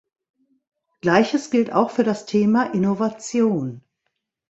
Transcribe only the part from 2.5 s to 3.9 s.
Innovation.